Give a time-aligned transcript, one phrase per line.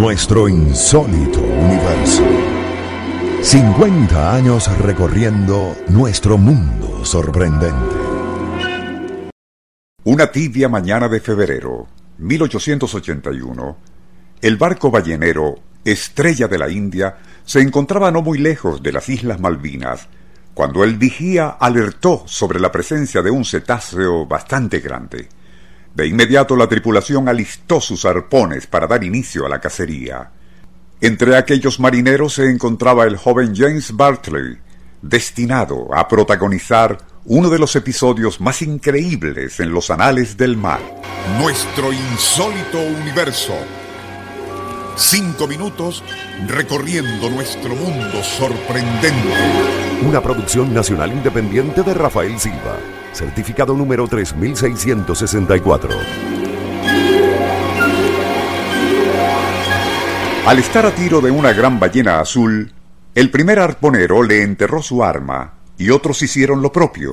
[0.00, 2.22] Nuestro insólito universo.
[3.42, 7.96] 50 años recorriendo nuestro mundo sorprendente.
[10.04, 11.88] Una tibia mañana de febrero,
[12.18, 13.76] 1881,
[14.40, 19.40] el barco ballenero Estrella de la India se encontraba no muy lejos de las Islas
[19.40, 20.08] Malvinas,
[20.54, 25.28] cuando el vigía alertó sobre la presencia de un cetáceo bastante grande.
[25.94, 30.30] De inmediato la tripulación alistó sus arpones para dar inicio a la cacería.
[31.00, 34.58] Entre aquellos marineros se encontraba el joven James Bartley,
[35.02, 40.80] destinado a protagonizar uno de los episodios más increíbles en los anales del mar.
[41.38, 43.54] Nuestro insólito universo.
[44.96, 46.04] Cinco minutos
[46.46, 49.34] recorriendo nuestro mundo sorprendente.
[50.06, 52.76] Una producción nacional independiente de Rafael Silva
[53.12, 55.90] certificado número 3664.
[60.46, 62.72] Al estar a tiro de una gran ballena azul,
[63.14, 67.12] el primer arponero le enterró su arma y otros hicieron lo propio.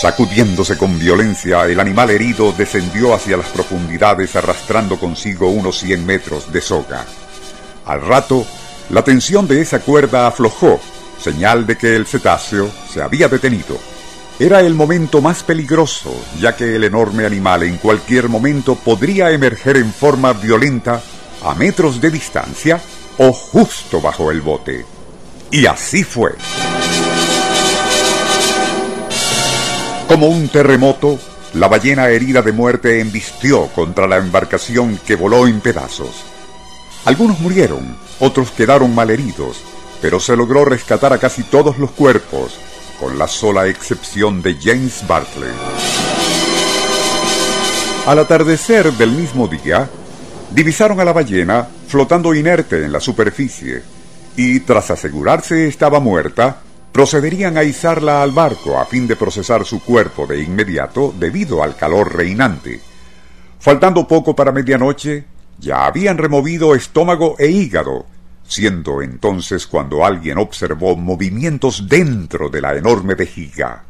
[0.00, 6.52] Sacudiéndose con violencia, el animal herido descendió hacia las profundidades arrastrando consigo unos 100 metros
[6.52, 7.06] de soga.
[7.86, 8.44] Al rato,
[8.90, 10.80] la tensión de esa cuerda aflojó
[11.24, 13.78] señal de que el cetáceo se había detenido.
[14.38, 19.78] Era el momento más peligroso, ya que el enorme animal en cualquier momento podría emerger
[19.78, 21.00] en forma violenta
[21.42, 22.78] a metros de distancia
[23.16, 24.84] o justo bajo el bote.
[25.50, 26.32] Y así fue.
[30.06, 31.18] Como un terremoto,
[31.54, 36.22] la ballena herida de muerte embistió contra la embarcación que voló en pedazos.
[37.06, 39.58] Algunos murieron, otros quedaron malheridos,
[40.04, 42.58] pero se logró rescatar a casi todos los cuerpos,
[43.00, 45.48] con la sola excepción de James Bartley.
[48.06, 49.88] Al atardecer del mismo día,
[50.50, 53.82] divisaron a la ballena flotando inerte en la superficie,
[54.36, 56.58] y tras asegurarse estaba muerta,
[56.92, 61.76] procederían a izarla al barco a fin de procesar su cuerpo de inmediato debido al
[61.76, 62.78] calor reinante.
[63.58, 65.24] Faltando poco para medianoche,
[65.58, 68.04] ya habían removido estómago e hígado,
[68.46, 73.84] siendo entonces cuando alguien observó movimientos dentro de la enorme vejiga.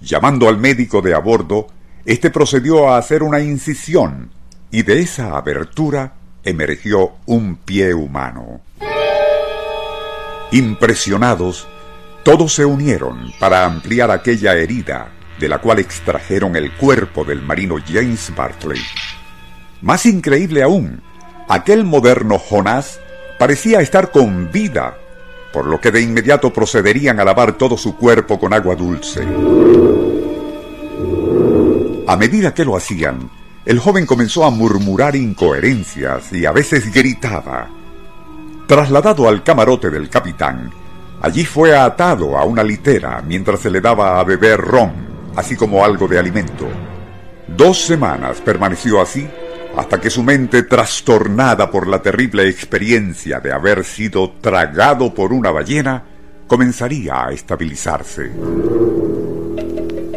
[0.00, 1.68] Llamando al médico de a bordo,
[2.04, 4.30] éste procedió a hacer una incisión
[4.70, 6.14] y de esa abertura
[6.44, 8.60] emergió un pie humano.
[10.52, 11.68] Impresionados,
[12.24, 17.76] todos se unieron para ampliar aquella herida de la cual extrajeron el cuerpo del marino
[17.86, 18.80] James Bartley.
[19.80, 21.02] Más increíble aún,
[21.48, 23.00] aquel moderno Jonás
[23.40, 24.98] parecía estar con vida,
[25.50, 29.26] por lo que de inmediato procederían a lavar todo su cuerpo con agua dulce.
[32.06, 33.30] A medida que lo hacían,
[33.64, 37.66] el joven comenzó a murmurar incoherencias y a veces gritaba.
[38.66, 40.70] Trasladado al camarote del capitán,
[41.22, 44.92] allí fue atado a una litera mientras se le daba a beber ron,
[45.34, 46.68] así como algo de alimento.
[47.48, 49.26] Dos semanas permaneció así
[49.76, 55.50] hasta que su mente, trastornada por la terrible experiencia de haber sido tragado por una
[55.50, 56.04] ballena,
[56.46, 58.30] comenzaría a estabilizarse.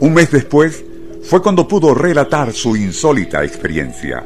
[0.00, 0.84] Un mes después
[1.22, 4.24] fue cuando pudo relatar su insólita experiencia.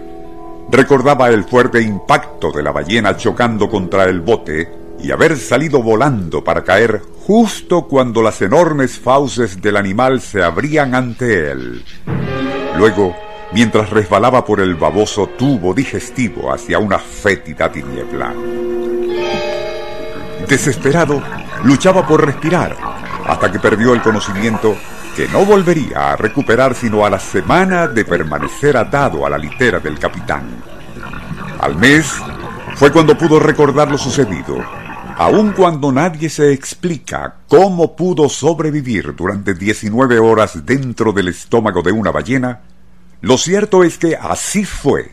[0.70, 4.68] Recordaba el fuerte impacto de la ballena chocando contra el bote
[5.00, 10.94] y haber salido volando para caer justo cuando las enormes fauces del animal se abrían
[10.94, 11.84] ante él.
[12.76, 13.14] Luego,
[13.52, 18.34] mientras resbalaba por el baboso tubo digestivo hacia una fétida tiniebla.
[20.48, 21.22] Desesperado,
[21.64, 22.76] luchaba por respirar,
[23.26, 24.76] hasta que perdió el conocimiento
[25.14, 29.80] que no volvería a recuperar sino a la semana de permanecer atado a la litera
[29.80, 30.44] del capitán.
[31.60, 32.14] Al mes
[32.76, 34.64] fue cuando pudo recordar lo sucedido,
[35.16, 41.90] aun cuando nadie se explica cómo pudo sobrevivir durante 19 horas dentro del estómago de
[41.90, 42.60] una ballena,
[43.20, 45.12] lo cierto es que así fue,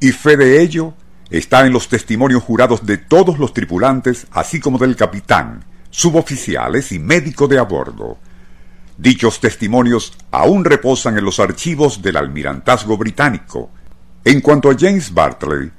[0.00, 0.94] y fe de ello
[1.30, 6.98] está en los testimonios jurados de todos los tripulantes, así como del capitán, suboficiales y
[6.98, 8.18] médico de a bordo.
[8.96, 13.70] Dichos testimonios aún reposan en los archivos del almirantazgo británico,
[14.26, 15.70] En cuanto a James Bartley,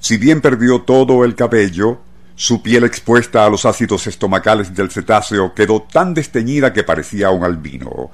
[0.00, 2.00] si bien perdió todo el cabello,
[2.34, 7.44] su piel expuesta a los ácidos estomacales del cetáceo quedó tan desteñida que parecía un
[7.44, 8.10] albino.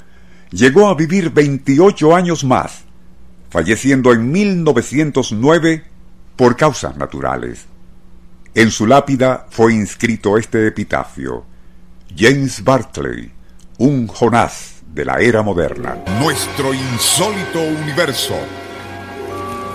[0.50, 2.85] Llegó a vivir 28 años más,
[3.50, 5.85] falleciendo en 1909
[6.37, 7.67] por causas naturales.
[8.55, 11.45] En su lápida fue inscrito este epitafio:
[12.17, 13.31] James Bartley,
[13.79, 15.99] un Jonás de la era moderna.
[16.21, 18.35] Nuestro insólito universo.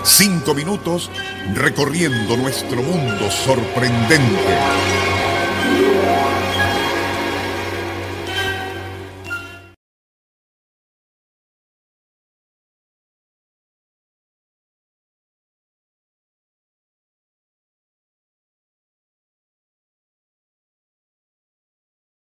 [0.02, 1.10] Cinco minutos
[1.54, 4.58] recorriendo nuestro mundo sorprendente.